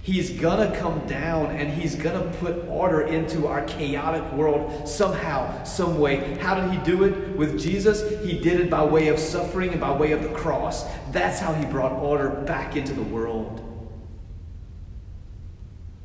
He's 0.03 0.31
gonna 0.31 0.75
come 0.79 1.07
down 1.07 1.55
and 1.55 1.71
he's 1.71 1.95
gonna 1.95 2.33
put 2.39 2.67
order 2.69 3.03
into 3.03 3.47
our 3.47 3.63
chaotic 3.65 4.33
world 4.33 4.89
somehow, 4.89 5.63
some 5.65 5.99
way. 5.99 6.39
How 6.39 6.55
did 6.55 6.71
he 6.71 6.79
do 6.79 7.05
it 7.05 7.37
with 7.37 7.61
Jesus? 7.61 8.03
He 8.25 8.39
did 8.39 8.61
it 8.61 8.71
by 8.71 8.83
way 8.83 9.09
of 9.09 9.19
suffering 9.19 9.73
and 9.73 9.81
by 9.81 9.93
way 9.93 10.13
of 10.13 10.23
the 10.23 10.31
cross. 10.31 10.87
That's 11.13 11.39
how 11.39 11.53
he 11.53 11.67
brought 11.67 11.93
order 11.93 12.31
back 12.31 12.77
into 12.77 12.95
the 12.95 13.03
world. 13.03 13.59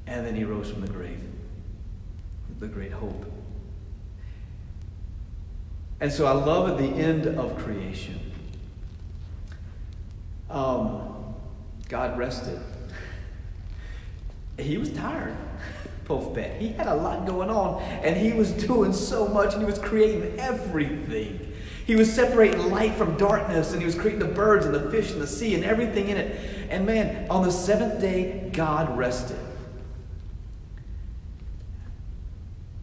And 0.08 0.26
then 0.26 0.36
he 0.36 0.44
rose 0.44 0.70
from 0.70 0.82
the 0.82 0.92
grave 0.92 1.22
the 2.60 2.68
great 2.68 2.92
hope. 2.92 3.26
And 6.00 6.12
so 6.12 6.26
I 6.26 6.32
love 6.32 6.70
at 6.70 6.78
the 6.78 6.88
end 6.88 7.26
of 7.26 7.58
creation. 7.58 8.32
Um, 10.50 11.36
God 11.90 12.18
rested 12.18 12.60
he 14.58 14.78
was 14.78 14.90
tired. 14.92 15.36
Pofbet. 16.06 16.60
He 16.60 16.70
had 16.70 16.88
a 16.88 16.96
lot 16.96 17.26
going 17.26 17.50
on, 17.50 17.82
and 17.82 18.16
he 18.16 18.32
was 18.32 18.52
doing 18.52 18.94
so 18.94 19.28
much, 19.28 19.54
and 19.54 19.62
he 19.62 19.66
was 19.66 19.80
creating 19.80 20.40
everything. 20.40 21.54
He 21.86 21.96
was 21.96 22.12
separating 22.12 22.72
light 22.72 22.96
from 22.96 23.18
darkness, 23.18 23.72
and 23.72 23.82
he 23.82 23.86
was 23.86 23.96
creating 23.96 24.20
the 24.20 24.34
birds 24.34 24.66
and 24.66 24.74
the 24.74 24.90
fish 24.92 25.12
and 25.12 25.22
the 25.22 25.28
sea 25.28 25.56
and 25.56 25.64
everything 25.64 26.10
in 26.10 26.18
it. 26.18 26.68
And 26.70 26.86
man, 26.86 27.28
on 27.30 27.44
the 27.44 27.52
seventh 27.52 28.00
day, 28.00 28.50
God 28.54 28.98
rested. 28.98 29.40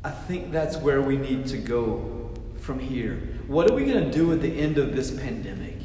I 0.04 0.10
think 0.10 0.50
that's 0.50 0.76
where 0.76 1.00
we 1.00 1.16
need 1.16 1.46
to 1.46 1.58
go 1.58 2.30
from 2.58 2.78
here. 2.78 3.16
What 3.46 3.70
are 3.70 3.74
we 3.74 3.84
going 3.84 4.04
to 4.04 4.10
do 4.10 4.32
at 4.32 4.40
the 4.40 4.60
end 4.60 4.78
of 4.78 4.94
this 4.94 5.10
pandemic? 5.10 5.76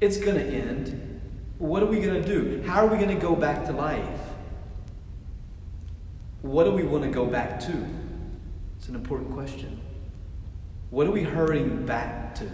It's 0.00 0.16
going 0.16 0.36
to 0.36 0.44
end. 0.44 1.20
What 1.58 1.82
are 1.82 1.86
we 1.86 2.00
going 2.00 2.22
to 2.22 2.28
do? 2.28 2.62
How 2.66 2.86
are 2.86 2.88
we 2.88 2.96
going 2.96 3.14
to 3.14 3.20
go 3.20 3.36
back 3.36 3.66
to 3.66 3.72
life? 3.72 4.29
What 6.42 6.64
do 6.64 6.70
we 6.70 6.82
want 6.82 7.04
to 7.04 7.10
go 7.10 7.26
back 7.26 7.60
to? 7.60 7.86
It's 8.78 8.88
an 8.88 8.94
important 8.94 9.32
question. 9.32 9.80
What 10.90 11.06
are 11.06 11.10
we 11.10 11.22
hurrying 11.22 11.84
back 11.84 12.34
to? 12.36 12.50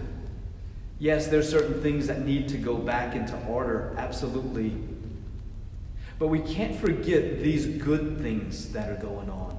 Yes, 0.99 1.27
there's 1.27 1.49
certain 1.49 1.81
things 1.81 2.07
that 2.07 2.25
need 2.25 2.49
to 2.49 2.57
go 2.57 2.75
back 2.75 3.15
into 3.15 3.37
order, 3.45 3.95
absolutely. 3.97 4.75
But 6.19 6.27
we 6.27 6.39
can't 6.39 6.75
forget 6.75 7.39
these 7.39 7.65
good 7.65 8.19
things 8.19 8.73
that 8.73 8.89
are 8.89 9.01
going 9.01 9.29
on. 9.29 9.55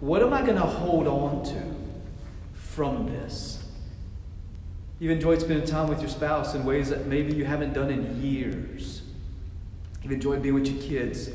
What 0.00 0.22
am 0.22 0.32
I 0.32 0.42
going 0.42 0.56
to 0.56 0.62
hold 0.62 1.06
on 1.06 1.44
to 1.44 1.74
from 2.52 3.06
this? 3.06 3.64
You've 4.98 5.12
enjoyed 5.12 5.40
spending 5.40 5.66
time 5.66 5.88
with 5.88 6.00
your 6.00 6.10
spouse 6.10 6.54
in 6.54 6.64
ways 6.64 6.90
that 6.90 7.06
maybe 7.06 7.34
you 7.34 7.44
haven't 7.44 7.72
done 7.72 7.90
in 7.90 8.22
years. 8.22 9.02
You've 10.02 10.12
enjoyed 10.12 10.42
being 10.42 10.54
with 10.54 10.66
your 10.66 10.82
kids 10.82 11.28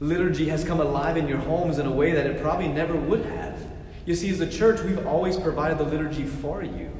Liturgy 0.00 0.48
has 0.48 0.64
come 0.64 0.80
alive 0.80 1.16
in 1.16 1.26
your 1.28 1.38
homes 1.38 1.78
in 1.78 1.86
a 1.86 1.90
way 1.90 2.12
that 2.12 2.26
it 2.26 2.40
probably 2.40 2.68
never 2.68 2.94
would 2.94 3.24
have. 3.26 3.58
You 4.06 4.14
see, 4.14 4.30
as 4.30 4.40
a 4.40 4.50
church, 4.50 4.80
we've 4.82 5.06
always 5.06 5.36
provided 5.36 5.78
the 5.78 5.84
liturgy 5.84 6.24
for 6.24 6.62
you. 6.62 6.90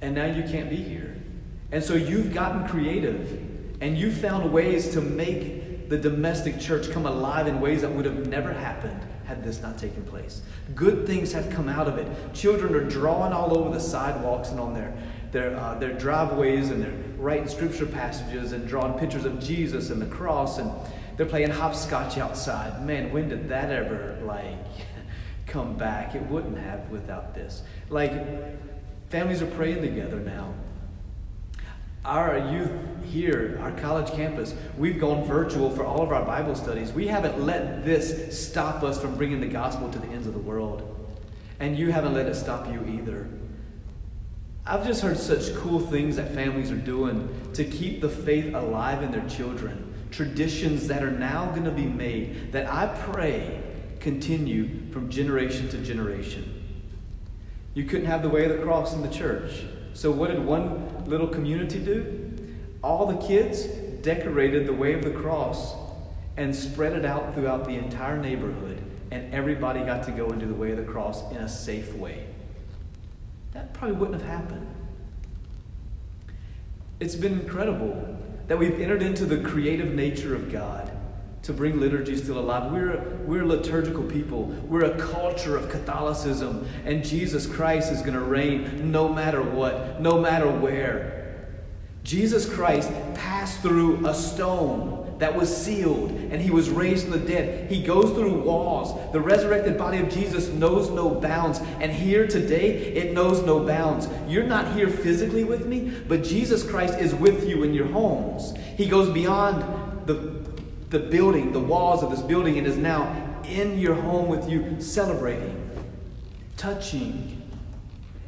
And 0.00 0.14
now 0.14 0.26
you 0.26 0.42
can't 0.42 0.70
be 0.70 0.76
here. 0.76 1.16
And 1.72 1.82
so 1.82 1.94
you've 1.94 2.32
gotten 2.32 2.66
creative 2.68 3.32
and 3.80 3.98
you've 3.98 4.16
found 4.16 4.52
ways 4.52 4.90
to 4.90 5.00
make 5.00 5.88
the 5.88 5.98
domestic 5.98 6.58
church 6.58 6.90
come 6.90 7.06
alive 7.06 7.46
in 7.46 7.60
ways 7.60 7.82
that 7.82 7.90
would 7.90 8.04
have 8.04 8.26
never 8.26 8.52
happened 8.52 9.00
had 9.26 9.42
this 9.42 9.60
not 9.60 9.76
taken 9.76 10.04
place. 10.04 10.42
Good 10.74 11.06
things 11.06 11.32
have 11.32 11.50
come 11.50 11.68
out 11.68 11.88
of 11.88 11.98
it. 11.98 12.34
Children 12.34 12.74
are 12.74 12.84
drawing 12.84 13.32
all 13.32 13.58
over 13.58 13.70
the 13.70 13.80
sidewalks 13.80 14.50
and 14.50 14.60
on 14.60 14.72
their, 14.72 14.96
their, 15.32 15.56
uh, 15.56 15.76
their 15.78 15.92
driveways 15.92 16.70
and 16.70 16.82
they're 16.82 16.94
writing 17.18 17.48
scripture 17.48 17.86
passages 17.86 18.52
and 18.52 18.68
drawing 18.68 18.98
pictures 18.98 19.24
of 19.24 19.40
Jesus 19.40 19.90
and 19.90 20.00
the 20.00 20.06
cross 20.06 20.58
and 20.58 20.70
they're 21.16 21.26
playing 21.26 21.50
hopscotch 21.50 22.18
outside. 22.18 22.84
Man, 22.84 23.12
when 23.12 23.28
did 23.28 23.48
that 23.48 23.70
ever 23.70 24.18
like 24.24 24.58
come 25.46 25.76
back? 25.76 26.14
It 26.14 26.22
wouldn't 26.22 26.58
have 26.58 26.90
without 26.90 27.34
this. 27.34 27.62
Like 27.88 28.12
families 29.08 29.40
are 29.42 29.46
praying 29.46 29.82
together 29.82 30.16
now. 30.20 30.52
Our 32.04 32.38
youth 32.52 32.70
here, 33.04 33.58
our 33.62 33.72
college 33.72 34.12
campus, 34.12 34.54
we've 34.78 35.00
gone 35.00 35.24
virtual 35.24 35.70
for 35.70 35.84
all 35.84 36.02
of 36.02 36.12
our 36.12 36.24
Bible 36.24 36.54
studies. 36.54 36.92
We 36.92 37.08
haven't 37.08 37.44
let 37.44 37.84
this 37.84 38.38
stop 38.38 38.84
us 38.84 39.00
from 39.00 39.16
bringing 39.16 39.40
the 39.40 39.48
gospel 39.48 39.90
to 39.90 39.98
the 39.98 40.06
ends 40.08 40.26
of 40.26 40.32
the 40.32 40.38
world. 40.38 40.92
And 41.58 41.76
you 41.76 41.90
haven't 41.90 42.14
let 42.14 42.26
it 42.26 42.36
stop 42.36 42.70
you 42.70 42.84
either. 42.86 43.26
I've 44.64 44.86
just 44.86 45.00
heard 45.00 45.16
such 45.16 45.54
cool 45.56 45.80
things 45.80 46.16
that 46.16 46.32
families 46.32 46.70
are 46.70 46.76
doing 46.76 47.28
to 47.54 47.64
keep 47.64 48.00
the 48.00 48.08
faith 48.08 48.54
alive 48.54 49.02
in 49.02 49.10
their 49.10 49.26
children 49.28 49.85
traditions 50.10 50.88
that 50.88 51.02
are 51.02 51.10
now 51.10 51.46
going 51.46 51.64
to 51.64 51.70
be 51.70 51.86
made 51.86 52.52
that 52.52 52.66
I 52.72 52.86
pray 53.10 53.62
continue 54.00 54.90
from 54.92 55.10
generation 55.10 55.68
to 55.70 55.78
generation. 55.78 56.52
You 57.74 57.84
couldn't 57.84 58.06
have 58.06 58.22
the 58.22 58.28
way 58.28 58.44
of 58.44 58.56
the 58.56 58.62
cross 58.62 58.94
in 58.94 59.02
the 59.02 59.08
church. 59.08 59.64
So, 59.92 60.10
what 60.10 60.30
did 60.30 60.44
one 60.44 61.04
little 61.06 61.28
community 61.28 61.78
do? 61.78 62.34
All 62.82 63.06
the 63.06 63.26
kids 63.26 63.64
decorated 64.02 64.66
the 64.66 64.72
way 64.72 64.94
of 64.94 65.02
the 65.02 65.10
cross 65.10 65.74
and 66.36 66.54
spread 66.54 66.92
it 66.92 67.04
out 67.04 67.34
throughout 67.34 67.64
the 67.64 67.74
entire 67.74 68.16
neighborhood, 68.16 68.82
and 69.10 69.32
everybody 69.34 69.80
got 69.80 70.04
to 70.04 70.12
go 70.12 70.28
and 70.28 70.38
do 70.38 70.46
the 70.46 70.54
way 70.54 70.70
of 70.70 70.76
the 70.76 70.84
cross 70.84 71.28
in 71.30 71.38
a 71.38 71.48
safe 71.48 71.94
way. 71.94 72.26
That 73.52 73.72
probably 73.72 73.96
wouldn't 73.96 74.20
have 74.20 74.30
happened. 74.30 74.66
It's 77.00 77.14
been 77.14 77.40
incredible 77.40 78.18
that 78.46 78.58
we've 78.58 78.80
entered 78.80 79.02
into 79.02 79.24
the 79.24 79.38
creative 79.38 79.92
nature 79.92 80.34
of 80.34 80.52
God 80.52 80.92
to 81.42 81.52
bring 81.52 81.78
liturgy 81.78 82.16
still 82.16 82.38
alive. 82.38 82.72
We're, 82.72 83.18
we're 83.24 83.44
liturgical 83.44 84.02
people. 84.02 84.44
We're 84.68 84.84
a 84.84 84.98
culture 84.98 85.56
of 85.56 85.68
Catholicism, 85.68 86.66
and 86.84 87.04
Jesus 87.04 87.46
Christ 87.46 87.92
is 87.92 88.00
going 88.00 88.14
to 88.14 88.20
reign 88.20 88.90
no 88.90 89.08
matter 89.08 89.42
what, 89.42 90.00
no 90.00 90.20
matter 90.20 90.50
where. 90.50 91.46
Jesus 92.02 92.52
Christ 92.52 92.90
passed 93.14 93.60
through 93.60 94.06
a 94.06 94.14
stone 94.14 95.05
that 95.18 95.34
was 95.34 95.54
sealed 95.54 96.10
and 96.10 96.40
he 96.40 96.50
was 96.50 96.68
raised 96.68 97.08
from 97.08 97.12
the 97.18 97.26
dead. 97.26 97.70
He 97.70 97.82
goes 97.82 98.10
through 98.10 98.42
walls. 98.42 99.12
The 99.12 99.20
resurrected 99.20 99.78
body 99.78 99.98
of 99.98 100.10
Jesus 100.10 100.48
knows 100.48 100.90
no 100.90 101.10
bounds. 101.10 101.60
And 101.80 101.92
here 101.92 102.26
today, 102.26 102.72
it 102.72 103.12
knows 103.12 103.42
no 103.42 103.60
bounds. 103.60 104.08
You're 104.28 104.44
not 104.44 104.74
here 104.74 104.88
physically 104.88 105.44
with 105.44 105.66
me, 105.66 105.92
but 106.08 106.22
Jesus 106.22 106.68
Christ 106.68 106.98
is 106.98 107.14
with 107.14 107.48
you 107.48 107.62
in 107.62 107.72
your 107.72 107.86
homes. 107.86 108.54
He 108.76 108.86
goes 108.86 109.08
beyond 109.08 110.06
the, 110.06 110.44
the 110.90 110.98
building, 110.98 111.52
the 111.52 111.60
walls 111.60 112.02
of 112.02 112.10
this 112.10 112.22
building, 112.22 112.58
and 112.58 112.66
is 112.66 112.76
now 112.76 113.40
in 113.44 113.78
your 113.78 113.94
home 113.94 114.28
with 114.28 114.48
you, 114.50 114.80
celebrating, 114.80 115.70
touching, 116.56 117.42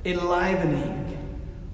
enlivening, 0.04 1.17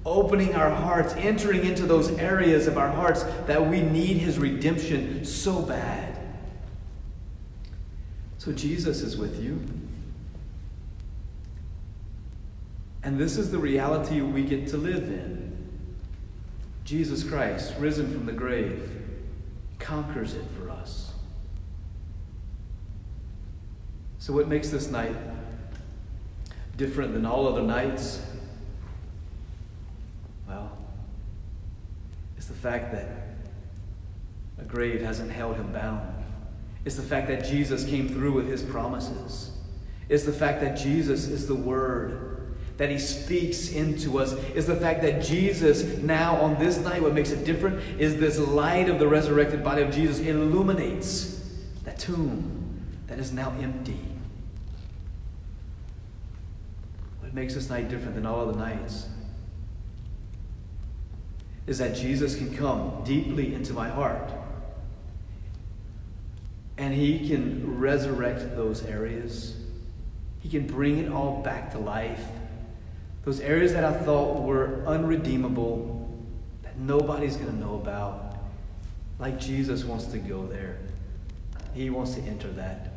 opening 0.06 0.54
our 0.54 0.70
hearts, 0.70 1.14
entering 1.14 1.64
into 1.64 1.86
those 1.86 2.10
areas 2.18 2.66
of 2.66 2.76
our 2.76 2.90
hearts 2.90 3.22
that 3.46 3.66
we 3.66 3.80
need 3.80 4.18
His 4.18 4.38
redemption 4.38 5.24
so 5.24 5.62
bad. 5.62 6.18
So 8.38 8.52
Jesus 8.52 9.00
is 9.00 9.16
with 9.16 9.42
you. 9.42 9.60
And 13.02 13.18
this 13.18 13.36
is 13.36 13.50
the 13.50 13.58
reality 13.58 14.20
we 14.20 14.42
get 14.44 14.66
to 14.68 14.76
live 14.76 15.04
in. 15.04 15.44
Jesus 16.84 17.24
Christ, 17.24 17.74
risen 17.78 18.12
from 18.12 18.26
the 18.26 18.32
grave, 18.32 18.90
conquers 19.78 20.34
it 20.34 20.44
for 20.58 20.70
us. 20.70 21.12
So, 24.18 24.32
what 24.32 24.48
makes 24.48 24.70
this 24.70 24.90
night 24.90 25.14
different 26.76 27.12
than 27.12 27.26
all 27.26 27.46
other 27.46 27.62
nights? 27.62 28.22
Well, 30.54 30.70
it's 32.36 32.46
the 32.46 32.54
fact 32.54 32.92
that 32.92 33.08
a 34.58 34.64
grave 34.64 35.00
hasn't 35.02 35.32
held 35.32 35.56
him 35.56 35.72
bound. 35.72 36.14
It's 36.84 36.96
the 36.96 37.02
fact 37.02 37.26
that 37.28 37.44
Jesus 37.44 37.84
came 37.84 38.08
through 38.08 38.32
with 38.32 38.48
his 38.48 38.62
promises. 38.62 39.50
It's 40.08 40.24
the 40.24 40.32
fact 40.32 40.60
that 40.60 40.76
Jesus 40.76 41.26
is 41.26 41.48
the 41.48 41.54
Word 41.54 42.56
that 42.76 42.90
he 42.90 42.98
speaks 42.98 43.70
into 43.70 44.18
us 44.18 44.32
is 44.54 44.66
the 44.66 44.74
fact 44.74 45.00
that 45.02 45.22
Jesus, 45.22 45.98
now 46.02 46.36
on 46.36 46.58
this 46.58 46.78
night, 46.78 47.02
what 47.02 47.14
makes 47.14 47.30
it 47.30 47.44
different 47.44 47.80
is 48.00 48.16
this 48.16 48.38
light 48.38 48.88
of 48.88 48.98
the 48.98 49.06
resurrected 49.06 49.62
body 49.62 49.82
of 49.82 49.94
Jesus 49.94 50.18
illuminates 50.18 51.40
that 51.84 51.98
tomb 51.98 52.80
that 53.06 53.18
is 53.18 53.32
now 53.32 53.54
empty. 53.60 54.00
What 57.20 57.32
makes 57.32 57.54
this 57.54 57.70
night 57.70 57.88
different 57.88 58.16
than 58.16 58.26
all 58.26 58.48
other 58.48 58.58
nights 58.58 59.06
is 61.66 61.78
that 61.78 61.94
Jesus 61.94 62.36
can 62.36 62.54
come 62.54 63.02
deeply 63.04 63.54
into 63.54 63.72
my 63.72 63.88
heart 63.88 64.30
and 66.76 66.92
he 66.92 67.28
can 67.28 67.78
resurrect 67.78 68.56
those 68.56 68.84
areas. 68.84 69.56
He 70.40 70.48
can 70.48 70.66
bring 70.66 70.98
it 70.98 71.10
all 71.10 71.42
back 71.42 71.70
to 71.72 71.78
life. 71.78 72.24
Those 73.24 73.40
areas 73.40 73.72
that 73.72 73.84
I 73.84 73.92
thought 73.92 74.42
were 74.42 74.84
unredeemable, 74.86 76.12
that 76.62 76.76
nobody's 76.78 77.36
going 77.36 77.50
to 77.50 77.56
know 77.56 77.76
about. 77.76 78.36
Like 79.18 79.38
Jesus 79.38 79.84
wants 79.84 80.06
to 80.06 80.18
go 80.18 80.46
there. 80.46 80.78
He 81.74 81.90
wants 81.90 82.14
to 82.14 82.22
enter 82.22 82.48
that. 82.52 82.92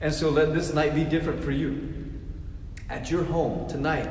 And 0.00 0.12
so 0.12 0.28
let 0.28 0.52
this 0.52 0.74
night 0.74 0.94
be 0.94 1.04
different 1.04 1.42
for 1.42 1.52
you. 1.52 2.10
At 2.90 3.10
your 3.10 3.22
home 3.24 3.68
tonight, 3.68 4.08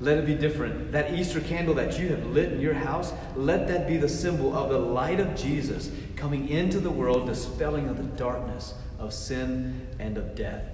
let 0.00 0.16
it 0.16 0.26
be 0.26 0.34
different. 0.34 0.92
That 0.92 1.14
Easter 1.14 1.40
candle 1.40 1.74
that 1.74 1.98
you 1.98 2.08
have 2.08 2.24
lit 2.26 2.52
in 2.52 2.60
your 2.60 2.74
house, 2.74 3.12
let 3.36 3.68
that 3.68 3.86
be 3.86 3.98
the 3.98 4.08
symbol 4.08 4.56
of 4.56 4.70
the 4.70 4.78
light 4.78 5.20
of 5.20 5.36
Jesus 5.36 5.90
coming 6.16 6.48
into 6.48 6.80
the 6.80 6.90
world, 6.90 7.26
dispelling 7.26 7.88
of 7.88 7.98
the 7.98 8.16
darkness 8.16 8.74
of 8.98 9.12
sin 9.12 9.86
and 9.98 10.16
of 10.16 10.34
death. 10.34 10.64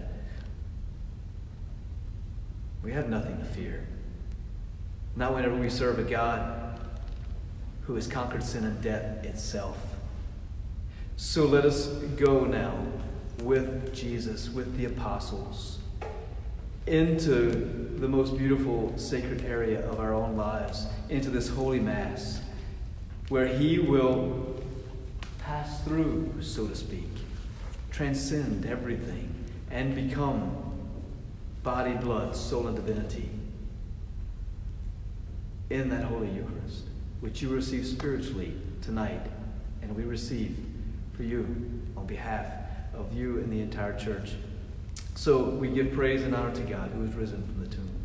We 2.83 2.93
have 2.93 3.09
nothing 3.09 3.39
to 3.39 3.45
fear. 3.45 3.85
Not 5.17 5.35
whenever 5.35 5.57
we 5.57 5.71
serve 5.71 5.99
a 5.99 6.05
God 6.05 6.79
who 7.83 7.95
has 7.97 8.07
conquered 8.07 8.45
sin 8.45 8.65
and 8.65 8.81
death 8.81 9.25
itself. 9.25 9.79
So 11.17 11.47
let 11.47 11.65
us 11.65 11.87
go 12.17 12.45
now 12.45 12.77
with 13.43 13.95
Jesus, 13.95 14.51
with 14.51 14.77
the 14.77 14.85
apostles, 14.85 15.79
into 16.87 17.97
the 17.99 18.09
most 18.09 18.37
beautiful 18.37 18.97
sacred 18.97 19.45
area 19.45 19.89
of 19.89 19.99
our 19.99 20.15
own 20.15 20.37
lives, 20.37 20.87
into 21.09 21.31
this 21.31 21.49
holy 21.49 21.81
Mass, 21.81 22.41
where 23.29 23.47
He 23.47 23.79
will 23.79 24.63
pass 25.39 25.83
through, 25.83 26.33
so 26.41 26.67
to 26.67 26.77
speak, 26.77 27.09
transcend 27.91 28.67
everything, 28.67 29.33
and 29.71 29.95
become 29.95 30.55
body, 31.63 31.95
blood, 31.95 32.37
soul, 32.37 32.69
and 32.69 32.77
divinity 32.77 33.29
in 35.71 35.89
that 35.89 36.05
Holy 36.05 36.31
Eucharist, 36.31 36.85
which 37.21 37.43
you 37.43 37.49
receive 37.49 37.85
spiritually 37.85 38.55
tonight, 38.83 39.27
and 39.83 39.97
we 39.97 40.05
receive 40.05 40.57
for 41.17 41.25
you 41.25 41.43
on 41.97 42.07
behalf 42.07 42.47
of 42.95 43.13
you 43.13 43.39
and 43.39 43.53
the 43.53 43.61
entire 43.61 43.99
church. 43.99 44.35
So 45.17 45.43
we 45.43 45.69
give 45.69 45.93
praise 45.93 46.23
and 46.23 46.35
honor 46.35 46.55
to 46.55 46.63
God 46.63 46.91
who 46.91 47.03
is 47.03 47.15
risen 47.15 47.43
from 47.43 47.65
the 47.65 47.75
tomb. 47.75 47.96